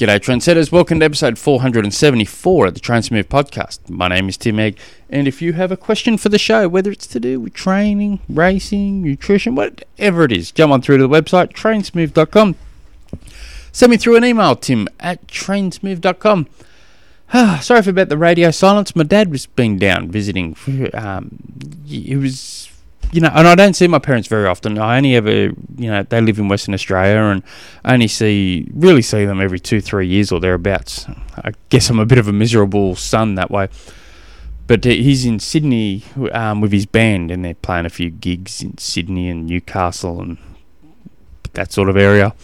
[0.00, 0.72] G'day, trendsetters.
[0.72, 3.90] Welcome to episode 474 of the Trainsmove podcast.
[3.90, 4.78] My name is Tim Egg,
[5.10, 8.20] and if you have a question for the show, whether it's to do with training,
[8.26, 12.56] racing, nutrition, whatever it is, jump on through to the website, trainsmove.com.
[13.72, 16.46] Send me through an email, tim at trainsmove.com.
[17.60, 18.96] Sorry for about the radio silence.
[18.96, 20.56] My dad was being down visiting.
[20.94, 22.70] Um, he was
[23.12, 24.78] you know, and I don't see my parents very often.
[24.78, 27.42] I only ever, you know, they live in Western Australia, and
[27.84, 31.06] I only see really see them every two, three years or thereabouts.
[31.36, 33.68] I guess I'm a bit of a miserable son that way.
[34.66, 38.78] But he's in Sydney um, with his band, and they're playing a few gigs in
[38.78, 40.38] Sydney and Newcastle and
[41.54, 42.34] that sort of area.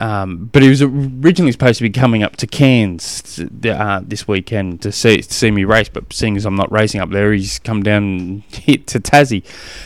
[0.00, 4.82] Um, but he was originally supposed to be coming up to Cairns uh, this weekend
[4.82, 7.58] to see to see me race, but seeing as I'm not racing up there, he's
[7.58, 9.44] come down hit to Tassie,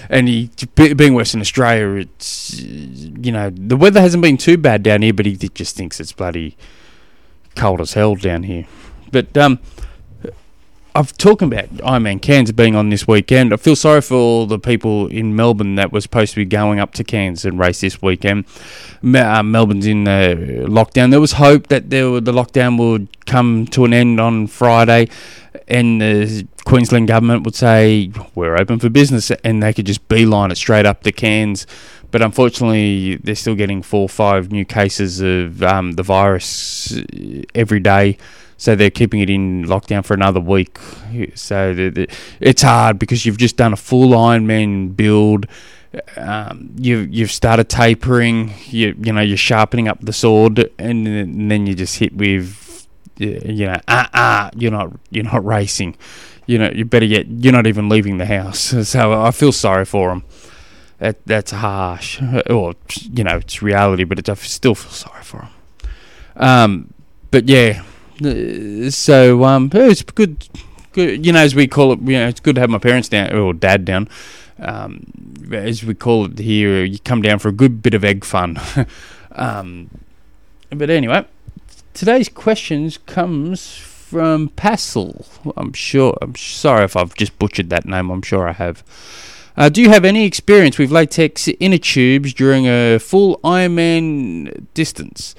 [0.09, 5.03] and he being Western Australia, it's you know the weather hasn't been too bad down
[5.03, 6.57] here, but he just thinks it's bloody
[7.55, 8.67] cold as hell down here.
[9.11, 9.59] But um,
[10.97, 13.53] I've talking about Ironman Cairns being on this weekend.
[13.53, 16.81] I feel sorry for all the people in Melbourne that were supposed to be going
[16.81, 18.47] up to Cairns and race this weekend.
[19.03, 21.11] Uh, Melbourne's in the lockdown.
[21.11, 25.11] There was hope that there, the lockdown would come to an end on Friday,
[25.69, 30.51] and the Queensland government would say we're open for business, and they could just beeline
[30.51, 31.67] it straight up to Cairns.
[32.11, 36.99] But unfortunately, they're still getting four or five new cases of um, the virus
[37.55, 38.17] every day
[38.59, 40.79] so they're keeping it in lockdown for another week.
[41.35, 42.09] So the, the,
[42.41, 45.47] it's hard because you've just done a full Ironman build.
[46.17, 48.53] Um, you you've started tapering.
[48.67, 52.87] You you know you're sharpening up the sword, and, and then you just hit with
[53.19, 55.97] you know ah ah you're not you're not racing.
[56.47, 58.73] You know you better yet you're not even leaving the house.
[58.85, 60.25] So I feel sorry for them.
[60.99, 65.51] That that's harsh, or you know it's reality, but I still feel sorry for them.
[66.37, 66.95] Um,
[67.31, 70.49] but yeah, uh, so um, it's good,
[70.93, 71.25] good.
[71.25, 73.35] You know, as we call it, you know, it's good to have my parents down
[73.35, 74.09] or dad down.
[74.59, 75.13] Um,
[75.53, 78.59] as we call it here, you come down for a good bit of egg fun.
[79.33, 79.91] um,
[80.71, 81.27] but anyway,
[81.93, 85.27] today's questions comes from Passel.
[85.57, 86.17] I'm sure.
[86.23, 88.11] I'm sorry if I've just butchered that name.
[88.11, 88.83] I'm sure I have.
[89.57, 95.35] Uh, do you have any experience with latex inner tubes during a full Ironman distance?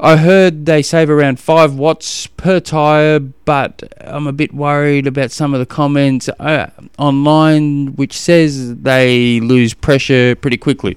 [0.00, 5.32] I heard they save around 5 watts per tyre, but I'm a bit worried about
[5.32, 10.96] some of the comments uh, online which says they lose pressure pretty quickly.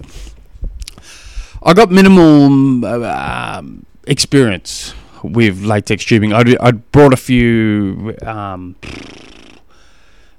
[1.63, 3.63] I got minimal uh,
[4.05, 6.33] experience with latex tubing.
[6.33, 8.75] I I brought a few um,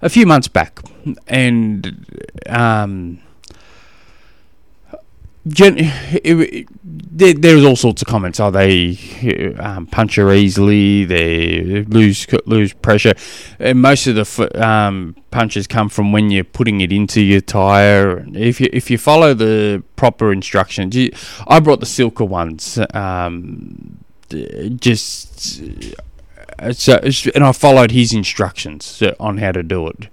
[0.00, 0.80] a few months back,
[1.28, 2.06] and
[2.48, 3.20] um,
[5.48, 8.38] Gen- it, it, there, there's all sorts of comments.
[8.38, 8.96] Are they
[9.58, 11.04] um, puncture easily?
[11.04, 13.14] They lose lose pressure.
[13.58, 18.24] And most of the um, punches come from when you're putting it into your tire.
[18.34, 21.10] If you if you follow the proper instructions, you,
[21.48, 22.78] I brought the Silca ones.
[22.94, 23.98] Um,
[24.76, 25.60] just
[26.72, 27.00] so,
[27.34, 30.08] and I followed his instructions on how to do it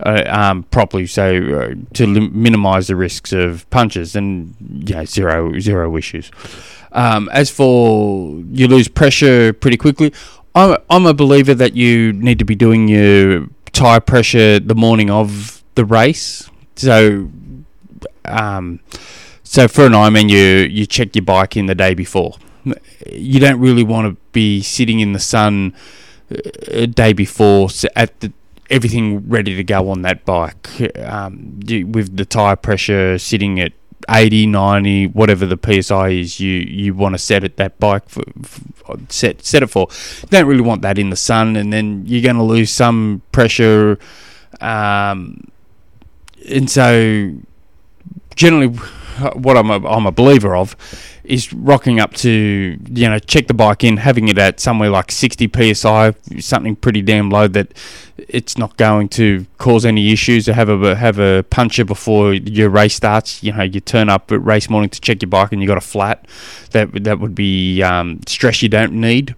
[0.00, 5.58] uh, um, properly, so uh, to lim- minimise the risks of punches, and yeah, zero
[5.60, 6.30] zero issues.
[6.92, 10.12] Um, as for you lose pressure pretty quickly,
[10.54, 15.10] I'm I'm a believer that you need to be doing your tire pressure the morning
[15.10, 16.48] of the race.
[16.76, 17.30] So,
[18.24, 18.80] um,
[19.42, 22.34] so for an Ironman, you you check your bike in the day before.
[23.06, 25.74] You don't really want to be sitting in the sun
[26.30, 26.36] uh,
[26.68, 28.32] a day before at the
[28.74, 30.68] everything ready to go on that bike
[30.98, 31.60] um,
[31.92, 33.72] with the tyre pressure sitting at
[34.08, 38.24] 80, 90, whatever the PSI is you, you want to set it that bike for,
[38.42, 39.88] for, set set it for.
[40.28, 43.98] Don't really want that in the sun, and then you're going to lose some pressure.
[44.60, 45.46] Um,
[46.48, 47.32] and so,
[48.34, 48.66] generally,
[49.34, 50.76] what I'm a, I'm a believer of
[51.24, 55.10] is rocking up to you know check the bike in, having it at somewhere like
[55.10, 57.72] 60 psi, something pretty damn low that
[58.16, 60.44] it's not going to cause any issues.
[60.44, 64.30] To have a have a puncher before your race starts, you know you turn up
[64.30, 66.26] at race morning to check your bike and you got a flat,
[66.70, 69.34] that that would be um, stress you don't need.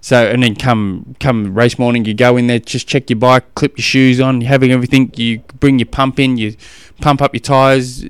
[0.00, 3.54] So and then come come race morning, you go in there, just check your bike,
[3.54, 5.12] clip your shoes on, you having everything.
[5.16, 6.56] You bring your pump in, you
[7.00, 8.06] pump up your tires,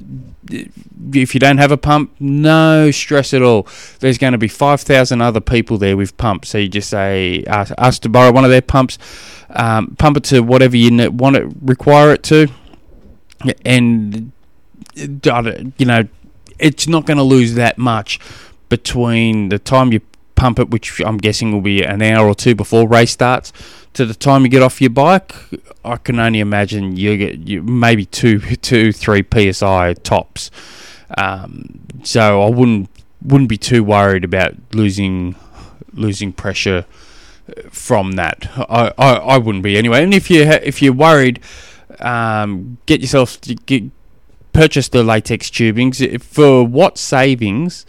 [1.13, 3.67] if you don't have a pump, no stress at all.
[4.01, 6.51] There's going to be 5,000 other people there with pumps.
[6.51, 8.99] So you just say, ask, ask to borrow one of their pumps,
[9.51, 12.49] um, pump it to whatever you want it, require it to,
[13.65, 14.33] and,
[14.95, 16.09] you know,
[16.59, 18.21] it's not going to lose that much
[18.69, 20.01] between the time you
[20.41, 23.53] pump it, which I'm guessing will be an hour or two before race starts,
[23.93, 25.35] to the time you get off your bike,
[25.85, 29.23] I can only imagine you get you, maybe two, two, three
[29.53, 30.51] psi tops.
[31.19, 32.89] Um, so I wouldn't
[33.23, 35.37] wouldn't be too worried about losing
[35.93, 36.87] losing pressure
[37.71, 38.49] from that.
[38.57, 40.03] I, I, I wouldn't be anyway.
[40.03, 41.41] And if you if you're worried,
[41.99, 43.85] um, get yourself get,
[44.55, 47.85] purchase the latex tubings for what savings.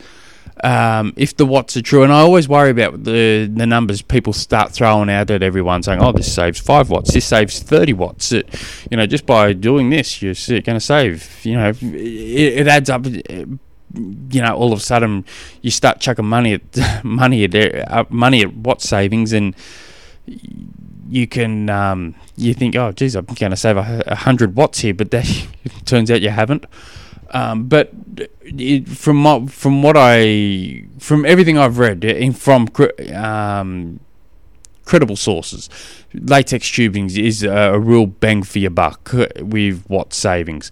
[0.63, 4.33] Um, if the watts are true, and I always worry about the the numbers people
[4.33, 8.31] start throwing out at everyone, saying, "Oh, this saves five watts, this saves thirty watts."
[8.31, 8.48] It,
[8.92, 11.44] you know, just by doing this, you're going to save.
[11.44, 13.06] You know, it, it adds up
[13.94, 15.25] you know, all of a sudden
[15.62, 19.56] you start chucking money at money at uh, money at watt savings, and
[21.09, 24.94] you can um, you think, oh, geez, I'm going to save a, hundred watts here,
[24.94, 25.45] but that
[25.86, 26.65] turns out you haven't.
[27.31, 27.92] Um, but
[28.42, 32.04] it, from what, from what I from everything I've read
[32.36, 32.68] from
[33.16, 34.00] um,
[34.86, 35.69] credible sources,
[36.13, 40.69] latex tubing is a, a real bang for your buck with watt savings.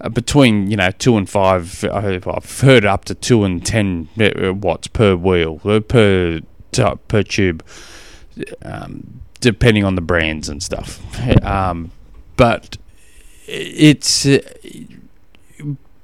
[0.00, 1.84] Uh, between you know two and five.
[1.84, 6.40] I've heard up to two and ten uh, watts per wheel uh, per
[7.08, 7.64] per tube,
[8.62, 11.00] um, depending on the brands and stuff.
[11.44, 11.92] Um,
[12.36, 12.76] but
[13.46, 14.40] it's uh,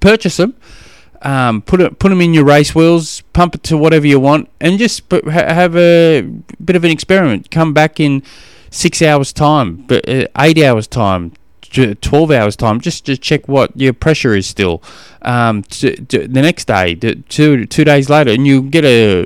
[0.01, 0.55] purchase them.
[1.23, 4.49] Um, put it, put them in your race wheels, pump it to whatever you want,
[4.59, 6.23] and just put, have a
[6.65, 7.51] bit of an experiment.
[7.51, 8.23] Come back in
[8.71, 11.33] six hours time, but uh, eight hours time,
[11.71, 14.83] 12 hours time just to check what your pressure is still
[15.23, 19.25] um, to, to the next day two two days later and you get a,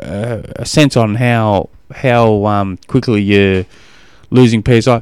[0.00, 3.64] a, a sense on how how um, quickly you're
[4.30, 5.00] losing psi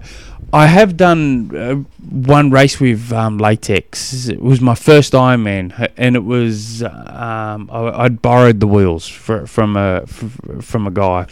[0.52, 1.75] I have done uh,
[2.11, 4.29] one race with um, latex.
[4.29, 9.47] It was my first Ironman, and it was um, I, would borrowed the wheels for,
[9.47, 11.26] from a from a guy,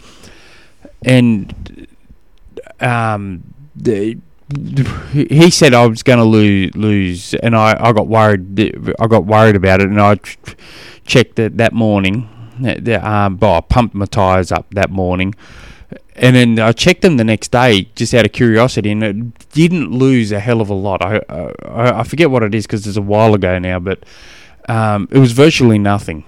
[1.03, 1.87] and
[2.79, 4.17] um, the
[5.11, 8.59] he said I was going to lose, lose, and I, I got worried.
[8.99, 10.15] I got worried about it, and I
[11.05, 12.29] checked it that morning.
[12.59, 15.35] That um, but I pumped my tires up that morning,
[16.15, 19.91] and then I checked them the next day just out of curiosity, and it didn't
[19.91, 21.01] lose a hell of a lot.
[21.01, 24.03] I I, I forget what it is because it's a while ago now, but
[24.67, 26.25] um, it was virtually nothing.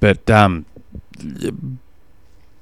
[0.00, 0.66] But um,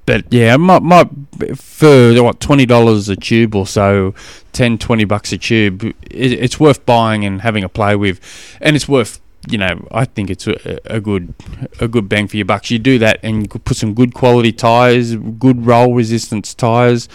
[0.06, 1.08] but yeah, might might
[1.56, 4.14] for what twenty dollars a tube or so,
[4.52, 5.82] 10, 20 bucks a tube.
[5.84, 8.20] It, it's worth buying and having a play with,
[8.60, 11.34] and it's worth you know I think it's a, a good
[11.80, 12.70] a good bang for your bucks.
[12.70, 17.08] You do that and you could put some good quality tires, good roll resistance tires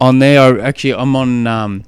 [0.00, 0.40] on there.
[0.40, 1.46] I, actually, I'm on.
[1.46, 1.84] Um,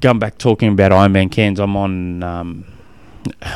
[0.00, 2.22] going back talking about Ironman Cairns, I'm on.
[2.22, 2.64] Um,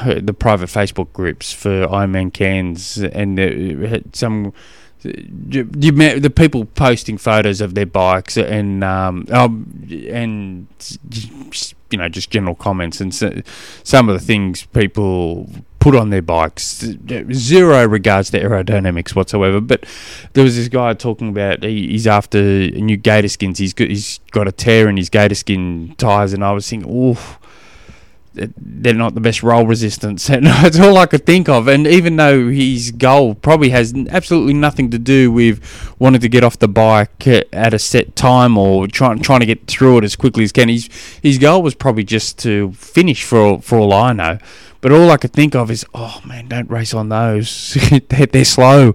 [0.06, 4.54] the private Facebook groups for Ironman Cairns and uh, some
[5.02, 10.66] you, you met the people posting photos of their bikes and um, um and
[11.90, 13.40] you know just general comments and so,
[13.84, 15.48] some of the things people
[15.78, 16.84] put on their bikes.
[17.32, 19.86] Zero regards to aerodynamics whatsoever but
[20.32, 22.40] there was this guy talking about he, he's after
[22.70, 23.58] new Gatorskins.
[23.58, 27.38] He's got, he's got a tear in his Gatorskin tires and I was thinking oh
[28.34, 30.28] they're not the best roll resistance.
[30.38, 31.66] And that's all I could think of.
[31.66, 35.60] And even though his goal probably has absolutely nothing to do with
[35.98, 39.66] wanting to get off the bike at a set time or trying trying to get
[39.66, 40.88] through it as quickly as can, his
[41.22, 44.38] his goal was probably just to finish for for all I know.
[44.80, 47.76] But all I could think of is, oh man, don't race on those.
[48.08, 48.94] they're, they're slow.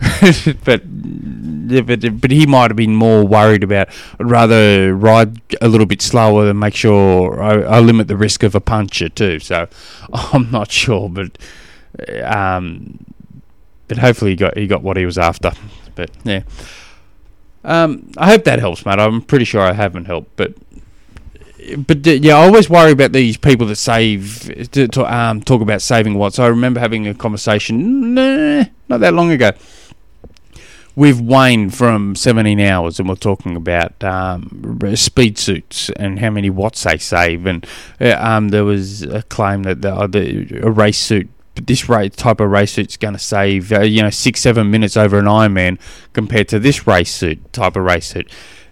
[0.64, 3.88] but, but but he might have been more worried about.
[4.18, 8.42] I'd rather ride a little bit slower and make sure I, I limit the risk
[8.42, 9.40] of a puncher too.
[9.40, 9.68] So
[10.12, 11.36] I'm not sure, but
[12.24, 13.04] um,
[13.88, 15.52] but hopefully he got he got what he was after.
[15.94, 16.42] But yeah.
[17.62, 18.98] Um, I hope that helps, mate.
[18.98, 20.54] I'm pretty sure I haven't helped, but
[21.76, 25.60] but uh, yeah, I always worry about these people that save to, to um, talk
[25.60, 26.38] about saving watts.
[26.38, 29.52] I remember having a conversation nah, not that long ago
[30.96, 36.50] with Wayne from 17 Hours, and we're talking about um, speed suits and how many
[36.50, 37.46] watts they save.
[37.46, 37.66] And
[38.00, 42.14] uh, um, there was a claim that the, uh, the a race suit this race,
[42.16, 45.26] type of race suit's going to save uh, you know six seven minutes over an
[45.26, 45.78] Ironman
[46.12, 48.30] compared to this race suit type of race suit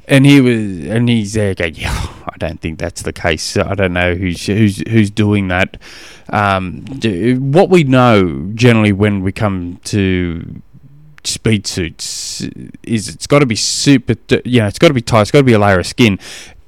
[0.09, 3.57] and he was, and he's there going, yeah, I don't think that's the case.
[3.57, 5.77] I don't know who's who's who's doing that.
[6.31, 6.85] Um,
[7.53, 10.63] what we know generally when we come to
[11.25, 12.43] speed suits
[12.83, 15.41] is it's got to be super, you know, it's got to be tight, it's got
[15.41, 16.19] to be a layer of skin,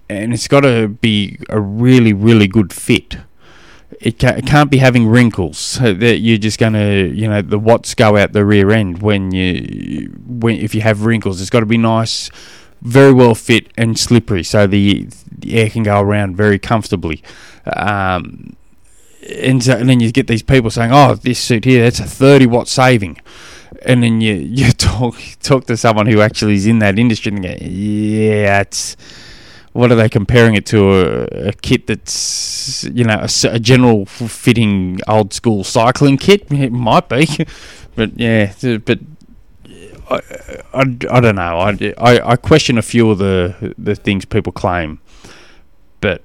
[0.08, 3.16] and it's got to be a really really good fit.
[4.00, 5.78] it, ca- it can't be having wrinkles.
[5.80, 10.10] That you're just to, you know, the watts go out the rear end when you,
[10.26, 11.40] when if you have wrinkles.
[11.40, 12.30] It's got to be nice,
[12.82, 17.22] very well fit and slippery, so the, the air can go around very comfortably.
[17.76, 18.56] Um,
[19.28, 22.04] and, so, and then you get these people saying, "Oh, this suit here, that's a
[22.04, 23.18] 30 watt saving,"
[23.82, 27.42] and then you you talk talk to someone who actually is in that industry and
[27.42, 28.96] go, "Yeah, it's."
[29.72, 30.90] What are they comparing it to?
[30.90, 36.46] A, a kit that's you know a, a general fitting old school cycling kit.
[36.50, 37.28] It might be,
[37.94, 38.52] but yeah,
[38.84, 38.98] but
[40.10, 40.20] I,
[40.74, 41.58] I, I don't know.
[41.60, 44.98] I, I, I question a few of the the things people claim,
[46.00, 46.24] but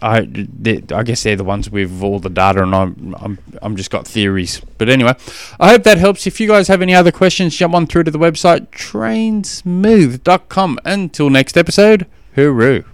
[0.00, 3.76] I, they- I guess they're the ones with all the data, and I'm, I'm I'm
[3.76, 4.60] just got theories.
[4.78, 5.14] But anyway,
[5.58, 6.26] I hope that helps.
[6.26, 10.78] If you guys have any other questions, jump on through to the website trainsmooth.com.
[10.84, 12.84] Until next episode, hooroo.